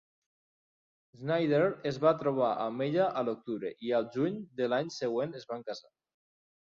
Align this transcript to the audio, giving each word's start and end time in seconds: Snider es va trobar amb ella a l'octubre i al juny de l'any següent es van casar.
Snider 1.17 1.67
es 1.89 1.99
va 2.05 2.13
trobar 2.21 2.47
amb 2.63 2.85
ella 2.85 3.05
a 3.21 3.23
l'octubre 3.27 3.71
i 3.89 3.93
al 3.99 4.07
juny 4.15 4.39
de 4.63 4.71
l'any 4.73 4.89
següent 4.97 5.37
es 5.41 5.47
van 5.53 5.67
casar. 5.69 5.93